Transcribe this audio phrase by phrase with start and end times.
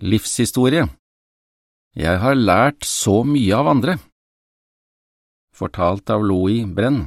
[0.00, 0.86] Livshistorie
[1.92, 3.98] Jeg har lært så mye av andre.
[5.52, 7.02] Fortalt av Louis Brenn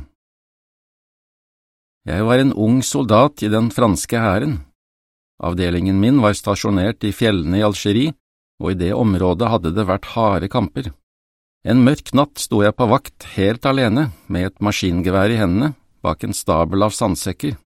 [2.05, 4.59] Jeg var en ung soldat i den franske hæren.
[5.41, 8.13] Avdelingen min var stasjonert i fjellene i Algerie,
[8.61, 10.93] og i det området hadde det vært harde kamper.
[11.65, 15.73] En mørk natt sto jeg på vakt helt alene med et maskingevær i hendene
[16.05, 17.57] bak en stabel av sandsekker.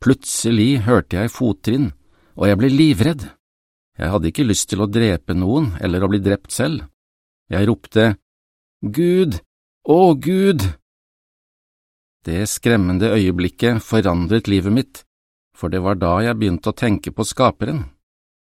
[0.00, 1.90] Plutselig hørte jeg fottrinn,
[2.40, 3.32] og jeg ble livredd.
[3.96, 6.84] Jeg hadde ikke lyst til å drepe noen eller å bli drept selv.
[7.48, 8.16] Jeg ropte
[8.82, 9.38] Gud,
[9.88, 10.66] å Gud!
[12.26, 15.02] Det skremmende øyeblikket forandret livet mitt,
[15.56, 17.84] for det var da jeg begynte å tenke på Skaperen.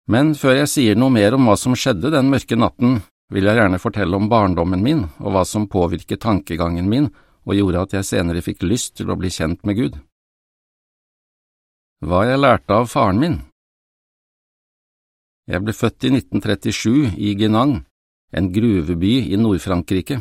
[0.09, 2.97] Men før jeg sier noe mer om hva som skjedde den mørke natten,
[3.30, 7.11] vil jeg gjerne fortelle om barndommen min og hva som påvirket tankegangen min
[7.45, 9.99] og gjorde at jeg senere fikk lyst til å bli kjent med Gud.
[12.02, 13.38] Hva jeg lærte av faren min
[15.49, 17.80] Jeg ble født i 1937 i Guinang,
[18.38, 20.19] en gruveby i Nord-Frankrike.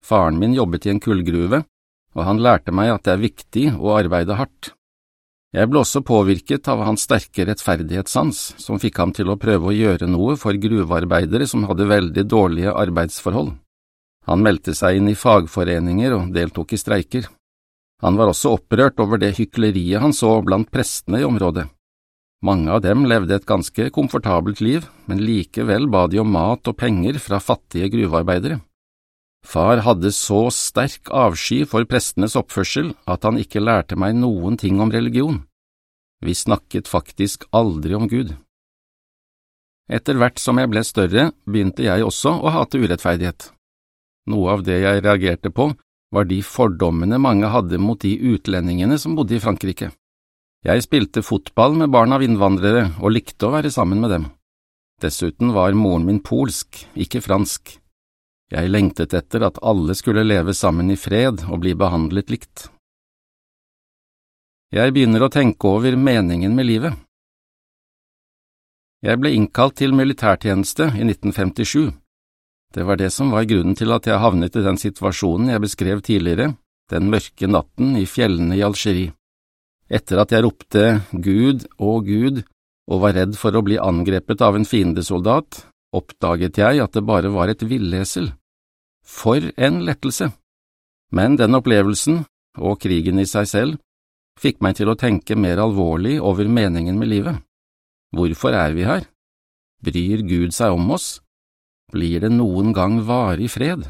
[0.00, 1.60] Faren min jobbet i en kullgruve,
[2.16, 4.72] og han lærte meg at det er viktig å arbeide hardt.
[5.52, 9.76] Jeg ble også påvirket av hans sterke rettferdighetssans, som fikk ham til å prøve å
[9.76, 13.52] gjøre noe for gruvearbeidere som hadde veldig dårlige arbeidsforhold.
[14.26, 17.28] Han meldte seg inn i fagforeninger og deltok i streiker.
[18.02, 21.68] Han var også opprørt over det hykleriet han så blant prestene i området.
[22.44, 26.76] Mange av dem levde et ganske komfortabelt liv, men likevel ba de om mat og
[26.76, 28.60] penger fra fattige gruvearbeidere.
[29.46, 34.80] Far hadde så sterk avsky for prestenes oppførsel at han ikke lærte meg noen ting
[34.82, 35.44] om religion.
[36.20, 38.34] Vi snakket faktisk aldri om Gud.
[39.86, 43.52] Etter hvert som jeg ble større, begynte jeg også å hate urettferdighet.
[44.26, 45.70] Noe av det jeg reagerte på,
[46.10, 49.92] var de fordommene mange hadde mot de utlendingene som bodde i Frankrike.
[50.66, 54.24] Jeg spilte fotball med barn av innvandrere og likte å være sammen med dem.
[54.98, 57.76] Dessuten var moren min polsk, ikke fransk.
[58.50, 62.64] Jeg lengtet etter at alle skulle leve sammen i fred og bli behandlet likt.
[64.74, 66.96] Jeg begynner å tenke over meningen med livet.
[69.06, 71.92] Jeg ble innkalt til militærtjeneste i 1957.
[72.74, 76.02] Det var det som var grunnen til at jeg havnet i den situasjonen jeg beskrev
[76.02, 76.56] tidligere,
[76.90, 79.14] den mørke natten i fjellene i Algerie.
[79.86, 82.42] Etter at jeg ropte Gud og Gud
[82.90, 85.62] og var redd for å bli angrepet av en fiendesoldat,
[85.94, 88.32] oppdaget jeg at det bare var et villesel.
[89.06, 90.30] For en lettelse!
[91.14, 92.24] Men den opplevelsen,
[92.58, 93.78] og krigen i seg selv,
[94.40, 97.38] fikk meg til å tenke mer alvorlig over meningen med livet.
[98.14, 99.06] Hvorfor er vi her?
[99.82, 101.20] Bryr Gud seg om oss?
[101.92, 103.86] Blir det noen gang varig fred?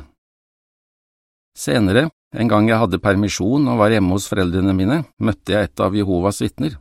[1.56, 5.82] Senere, en gang jeg hadde permisjon og var hjemme hos foreldrene mine, møtte jeg et
[5.82, 6.76] av Jehovas vitner.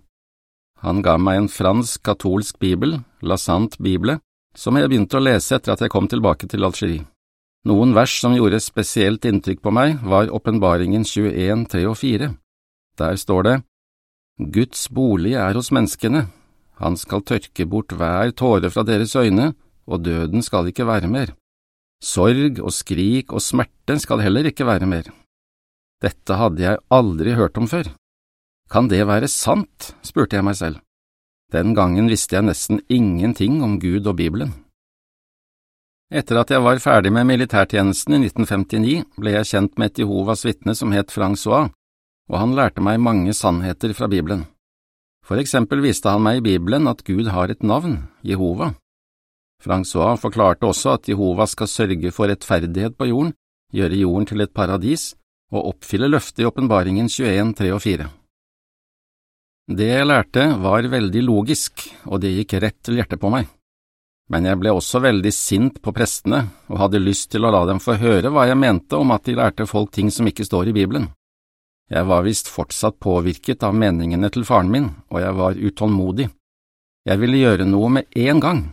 [0.83, 4.19] Han ga meg en fransk katolsk bibel, La Sant Bible,
[4.55, 7.07] som jeg begynte å lese etter at jeg kom tilbake til Algerie.
[7.65, 12.29] Noen vers som gjorde spesielt inntrykk på meg, var Åpenbaringen 21, 3 og 4.
[12.99, 13.55] Der står det,
[14.37, 16.27] Guds bolig er hos menneskene,
[16.83, 19.53] han skal tørke bort hver tåre fra deres øyne,
[19.87, 21.31] og døden skal ikke være mer.
[22.03, 25.07] Sorg og skrik og smerte skal heller ikke være mer.
[26.03, 27.87] Dette hadde jeg aldri hørt om før.
[28.71, 30.81] Kan det være sant, spurte jeg meg selv.
[31.53, 34.51] Den gangen visste jeg nesten ingenting om Gud og Bibelen.
[36.11, 40.45] Etter at jeg var ferdig med militærtjenesten i 1959, ble jeg kjent med et Jehovas
[40.45, 41.71] vitne som het Francois,
[42.29, 44.45] og han lærte meg mange sannheter fra Bibelen.
[45.25, 48.73] For eksempel viste han meg i Bibelen at Gud har et navn, Jehova.
[49.61, 53.33] Francois forklarte også at Jehova skal sørge for rettferdighet på jorden,
[53.73, 55.13] gjøre jorden til et paradis
[55.55, 58.07] og oppfylle løftet i åpenbaringen 21, 3 og 4.
[59.65, 63.47] Det jeg lærte var veldig logisk, og det gikk rett til hjertet på meg.
[64.29, 67.81] Men jeg ble også veldig sint på prestene og hadde lyst til å la dem
[67.81, 70.75] få høre hva jeg mente om at de lærte folk ting som ikke står i
[70.77, 71.09] Bibelen.
[71.89, 76.31] Jeg var visst fortsatt påvirket av meningene til faren min, og jeg var utålmodig.
[77.05, 78.63] Jeg ville gjøre noe med en gang.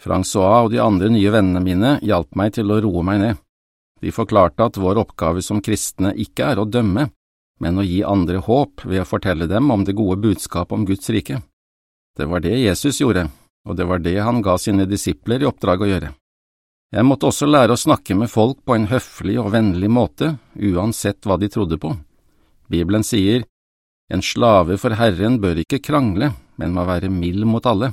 [0.00, 3.40] Francois og de andre nye vennene mine hjalp meg til å roe meg ned.
[4.00, 7.10] De forklarte at vår oppgave som kristne ikke er å dømme,
[7.60, 11.10] men å gi andre håp ved å fortelle dem om det gode budskapet om Guds
[11.12, 11.42] rike.
[12.16, 13.28] Det var det Jesus gjorde,
[13.68, 16.10] og det var det han ga sine disipler i oppdrag å gjøre.
[16.90, 21.22] Jeg måtte også lære å snakke med folk på en høflig og vennlig måte, uansett
[21.28, 21.94] hva de trodde på.
[22.70, 23.44] Bibelen sier,
[24.10, 27.92] En slave for Herren bør ikke krangle, men må være mild mot alle.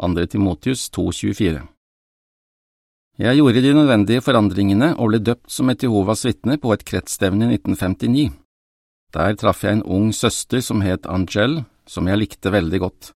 [0.00, 0.26] 2.
[0.32, 1.75] Timotius 2,24
[3.16, 7.48] Jeg gjorde de nødvendige forandringene og ble døpt som et Jehovas vitne på et kretsstevne
[7.48, 8.34] i 1959.
[9.16, 13.12] Der traff jeg en ung søster som het Angel, som jeg likte veldig godt.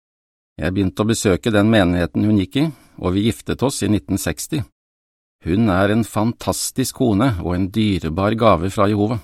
[0.61, 2.67] Jeg begynte å besøke den menigheten hun gikk i,
[3.01, 4.67] og vi giftet oss i 1960.
[5.49, 9.17] Hun er en fantastisk kone og en dyrebar gave fra Jehova.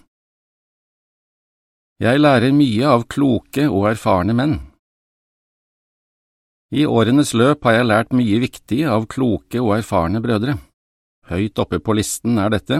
[2.00, 4.60] Jeg lærer mye av kloke og erfarne menn.
[6.72, 10.56] I årenes løp har jeg lært mye viktig av kloke og erfarne brødre.
[11.28, 12.78] Høyt oppe på listen er dette.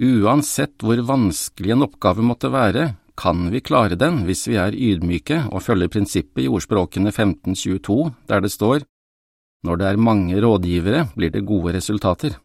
[0.00, 5.42] Uansett hvor vanskelig en oppgave måtte være, kan vi klare den hvis vi er ydmyke
[5.52, 7.98] og følger prinsippet i ordspråkene 1522,
[8.28, 8.86] der det står
[9.62, 12.38] Når det er mange rådgivere, blir det gode resultater.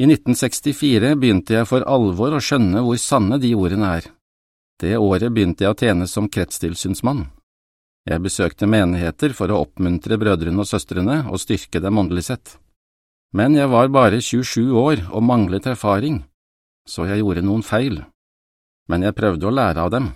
[0.00, 4.08] I 1964 begynte jeg for alvor å skjønne hvor sanne de ordene er.
[4.80, 7.26] Det året begynte jeg å tjene som kretstilsynsmann.
[8.08, 12.54] Jeg besøkte menigheter for å oppmuntre brødrene og søstrene og styrke dem åndelig sett.
[13.36, 16.22] Men jeg var bare 27 år og manglet erfaring,
[16.88, 18.00] så jeg gjorde noen feil.
[18.88, 20.08] Men jeg prøvde å lære av dem.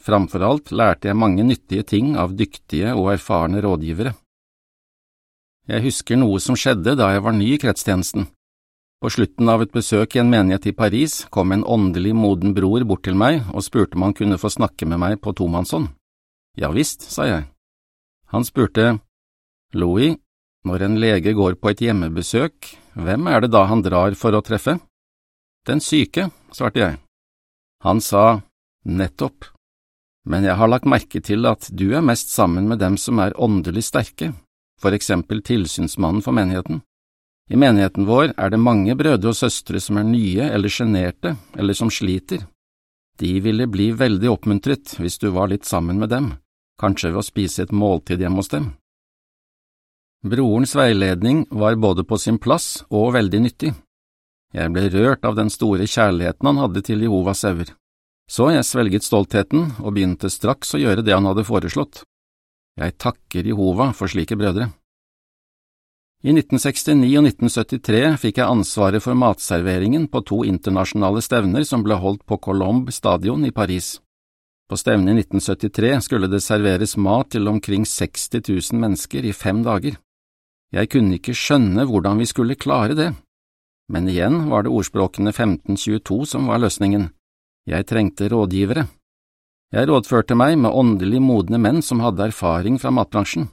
[0.00, 4.14] Framfor alt lærte jeg mange nyttige ting av dyktige og erfarne rådgivere.
[5.66, 8.28] Jeg husker noe som skjedde da jeg var ny i kretstjenesten.
[9.02, 12.86] På slutten av et besøk i en menighet i Paris kom en åndelig moden bror
[12.88, 15.90] bort til meg og spurte om han kunne få snakke med meg på tomannshånd.
[16.56, 17.44] Ja visst, sa jeg.
[18.32, 18.96] Han spurte,
[19.76, 20.16] Louis,
[20.64, 24.40] når en lege går på et hjemmebesøk, hvem er det da han drar for å
[24.44, 24.78] treffe?
[25.68, 26.96] Den syke, svarte jeg.
[27.84, 28.40] Han sa,
[28.88, 29.50] nettopp,
[30.26, 33.36] men jeg har lagt merke til at du er mest sammen med dem som er
[33.36, 34.32] åndelig sterke,
[34.80, 36.80] for eksempel tilsynsmannen for menigheten.
[37.52, 41.78] I menigheten vår er det mange brødre og søstre som er nye eller sjenerte, eller
[41.78, 42.48] som sliter.
[43.20, 46.32] De ville bli veldig oppmuntret hvis du var litt sammen med dem
[46.80, 48.70] kanskje ved å spise et måltid hjemme hos dem.
[50.26, 53.74] Brorens veiledning var både på sin plass og veldig nyttig.
[54.54, 57.70] Jeg ble rørt av den store kjærligheten han hadde til Jehovas sauer,
[58.30, 62.02] så jeg svelget stoltheten og begynte straks å gjøre det han hadde foreslått.
[62.76, 64.70] Jeg takker Jehova for slike brødre.
[66.26, 71.98] I 1969 og 1973 fikk jeg ansvaret for matserveringen på to internasjonale stevner som ble
[72.00, 73.98] holdt på Colombe stadion i Paris.
[74.66, 79.62] På stevnet i 1973 skulle det serveres mat til omkring 60 000 mennesker i fem
[79.62, 79.98] dager.
[80.74, 83.12] Jeg kunne ikke skjønne hvordan vi skulle klare det,
[83.92, 87.10] men igjen var det ordspråkene 1522 som var løsningen.
[87.70, 88.88] Jeg trengte rådgivere.
[89.74, 93.48] Jeg rådførte meg med åndelig modne menn som hadde erfaring fra matbransjen.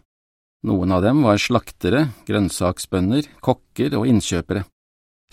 [0.65, 4.63] Noen av dem var slaktere, grønnsaksbønder, kokker og innkjøpere.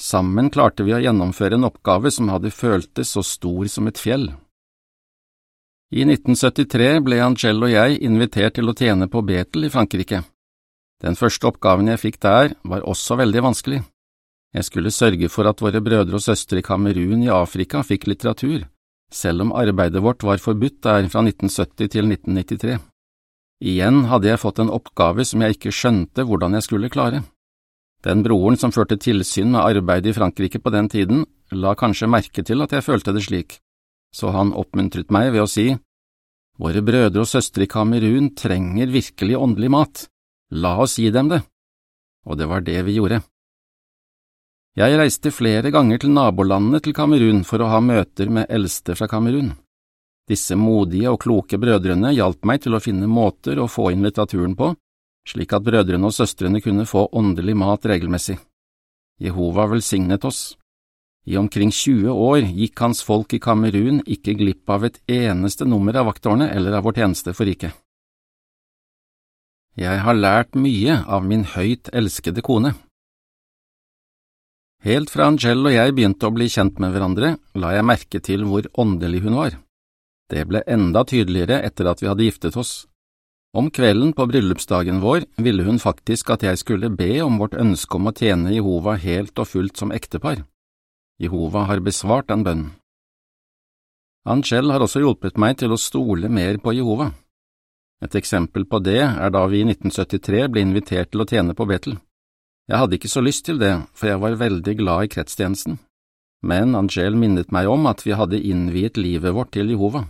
[0.00, 4.30] Sammen klarte vi å gjennomføre en oppgave som hadde føltes så stor som et fjell.
[5.90, 10.20] I 1973 ble Angel og jeg invitert til å tjene på Betel i Frankrike.
[11.02, 13.80] Den første oppgaven jeg fikk der, var også veldig vanskelig.
[14.54, 18.68] Jeg skulle sørge for at våre brødre og søstre i Kamerun i Afrika fikk litteratur,
[19.10, 22.76] selv om arbeidet vårt var forbudt der fra 1970 til 1993.
[23.72, 27.24] Igjen hadde jeg fått en oppgave som jeg ikke skjønte hvordan jeg skulle klare.
[28.06, 32.46] Den broren som førte tilsyn med arbeidet i Frankrike på den tiden, la kanskje merke
[32.46, 33.58] til at jeg følte det slik
[34.14, 35.68] så han oppmuntret meg ved å si,
[36.60, 40.02] Våre brødre og søstre i Kamerun trenger virkelig åndelig mat,
[40.52, 41.40] la oss gi dem det.
[42.28, 43.22] Og det var det vi gjorde.
[44.76, 49.08] Jeg reiste flere ganger til nabolandene til Kamerun for å ha møter med eldste fra
[49.08, 49.54] Kamerun.
[50.28, 54.52] Disse modige og kloke brødrene hjalp meg til å finne måter å få inn litteraturen
[54.54, 54.74] på,
[55.26, 58.36] slik at brødrene og søstrene kunne få åndelig mat regelmessig.
[59.20, 60.59] Jehova velsignet oss.
[61.28, 65.96] I omkring 20 år gikk hans folk i Kamerun ikke glipp av et eneste nummer
[66.00, 67.76] av vakttårnet eller av vår tjeneste for riket.
[69.78, 72.74] Jeg har lært mye av min høyt elskede kone.
[74.80, 78.46] Helt fra Angel og jeg begynte å bli kjent med hverandre, la jeg merke til
[78.48, 79.58] hvor åndelig hun var.
[80.30, 82.86] Det ble enda tydeligere etter at vi hadde giftet oss.
[83.52, 87.98] Om kvelden på bryllupsdagen vår ville hun faktisk at jeg skulle be om vårt ønske
[87.98, 90.44] om å tjene Jehova helt og fullt som ektepar.
[91.20, 92.70] Jehova har besvart den bønnen.
[94.24, 97.10] Angel har også hjulpet meg til å stole mer på Jehova.
[98.04, 101.66] Et eksempel på det er da vi i 1973 ble invitert til å tjene på
[101.68, 101.98] Betel.
[102.68, 105.78] Jeg hadde ikke så lyst til det, for jeg var veldig glad i kretstjenesten,
[106.46, 110.06] men Angel minnet meg om at vi hadde innviet livet vårt til Jehova.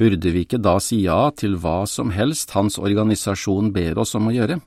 [0.00, 4.30] Burde vi ikke da si ja til hva som helst hans organisasjon ber oss om
[4.30, 4.62] å gjøre?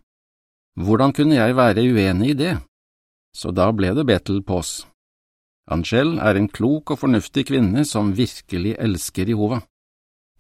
[0.78, 2.58] Hvordan kunne jeg være uenig i det?
[3.36, 4.84] Så da ble det Betel på oss.
[5.72, 9.64] Angel er en klok og fornuftig kvinne som virkelig elsker Jehova.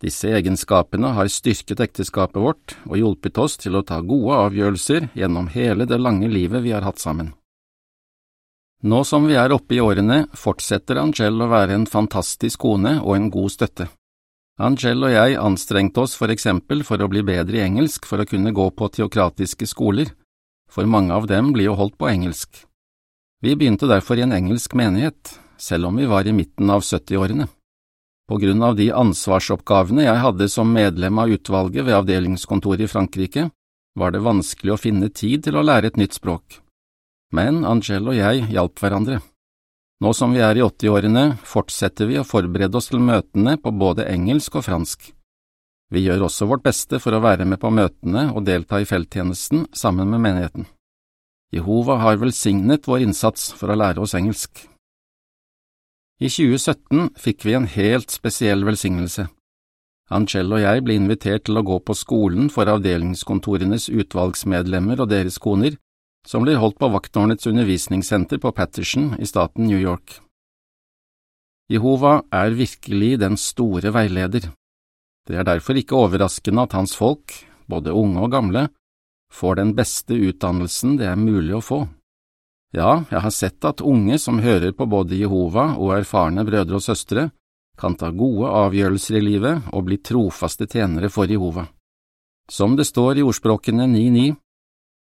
[0.03, 5.47] Disse egenskapene har styrket ekteskapet vårt og hjulpet oss til å ta gode avgjørelser gjennom
[5.55, 7.31] hele det lange livet vi har hatt sammen.
[8.85, 13.15] Nå som vi er oppe i årene, fortsetter Angel å være en fantastisk kone og
[13.15, 13.87] en god støtte.
[14.61, 18.29] Angel og jeg anstrengte oss for eksempel for å bli bedre i engelsk for å
[18.29, 20.13] kunne gå på teokratiske skoler,
[20.69, 22.61] for mange av dem blir jo holdt på engelsk.
[23.45, 27.45] Vi begynte derfor i en engelsk menighet, selv om vi var i midten av 70-årene.
[28.25, 33.43] På grunn av de ansvarsoppgavene jeg hadde som medlem av utvalget ved avdelingskontoret i Frankrike,
[33.93, 36.57] var det vanskelig å finne tid til å lære et nytt språk.
[37.37, 39.19] Men Angel og jeg hjalp hverandre.
[40.01, 44.07] Nå som vi er i 80-årene, fortsetter vi å forberede oss til møtene på både
[44.09, 45.11] engelsk og fransk.
[45.93, 49.67] Vi gjør også vårt beste for å være med på møtene og delta i felttjenesten
[49.77, 50.65] sammen med menigheten.
[51.55, 54.65] Jehova har velsignet vår innsats for å lære oss engelsk.
[56.19, 59.29] I 2017 fikk vi en helt spesiell velsignelse.
[60.15, 65.39] Angel og jeg ble invitert til å gå på skolen for avdelingskontorenes utvalgsmedlemmer og deres
[65.41, 65.79] koner,
[66.27, 70.19] som blir holdt på Vakttårnets undervisningssenter på Patterson i staten New York.
[71.71, 74.51] Jehova er virkelig den store veileder.
[75.25, 77.33] Det er derfor ikke overraskende at hans folk,
[77.65, 78.67] både unge og gamle,
[79.33, 81.79] får den beste utdannelsen det er mulig å få.
[82.75, 86.83] Ja, jeg har sett at unge som hører på både Jehova og erfarne brødre og
[86.83, 87.29] søstre,
[87.79, 91.67] kan ta gode avgjørelser i livet og bli trofaste tjenere for Jehova.
[92.51, 94.35] Som det står i ordspråkene 9.9,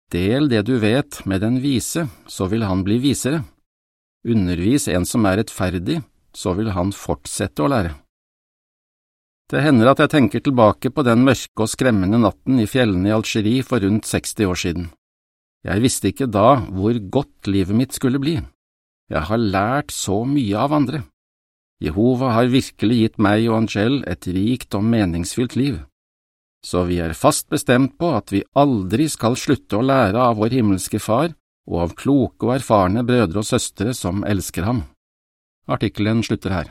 [0.10, 3.44] Del det du vet med den vise, så vil han bli visere.
[4.26, 6.00] Undervis en som er rettferdig,
[6.34, 7.94] så vil han fortsette å lære.
[9.50, 13.16] Det hender at jeg tenker tilbake på den mørke og skremmende natten i fjellene i
[13.16, 14.90] Algerie for rundt 60 år siden.
[15.66, 18.38] Jeg visste ikke da hvor godt livet mitt skulle bli.
[19.10, 21.04] Jeg har lært så mye av andre.
[21.82, 25.80] Jehova har virkelig gitt meg og Angel et rikt og meningsfylt liv
[26.66, 30.58] så vi er fast bestemt på at vi aldri skal slutte å lære av vår
[30.60, 31.32] himmelske Far
[31.70, 34.84] og av kloke og erfarne brødre og søstre som elsker ham.
[35.70, 36.68] Artikkelen slutter her.